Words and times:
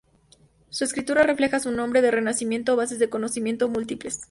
Su 0.71 0.83
escritura 0.83 1.21
refleja 1.21 1.57
a 1.57 1.59
su 1.59 1.69
hombre 1.79 2.01
de 2.01 2.09
Renacimiento 2.09 2.75
bases 2.75 2.97
de 2.97 3.11
conocimiento 3.11 3.69
múltiples. 3.69 4.19